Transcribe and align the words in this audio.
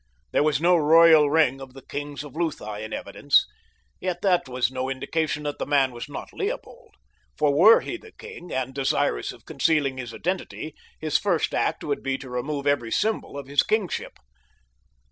There 0.31 0.41
was 0.41 0.59
no 0.59 0.75
royal 0.77 1.29
ring 1.29 1.61
of 1.61 1.75
the 1.75 1.83
kings 1.85 2.23
of 2.23 2.35
Lutha 2.35 2.79
in 2.83 2.91
evidence, 2.91 3.45
yet 3.99 4.23
that 4.23 4.49
was 4.49 4.71
no 4.71 4.89
indication 4.89 5.43
that 5.43 5.59
the 5.59 5.65
man 5.67 5.91
was 5.91 6.09
not 6.09 6.33
Leopold; 6.33 6.95
for 7.37 7.53
were 7.53 7.81
he 7.81 7.97
the 7.97 8.11
king 8.11 8.51
and 8.51 8.73
desirous 8.73 9.31
of 9.31 9.45
concealing 9.45 9.99
his 9.99 10.11
identity, 10.11 10.73
his 10.99 11.19
first 11.19 11.53
act 11.53 11.83
would 11.83 12.01
be 12.01 12.17
to 12.17 12.31
remove 12.31 12.65
every 12.65 12.89
symbol 12.89 13.37
of 13.37 13.45
his 13.45 13.61
kingship. 13.61 14.17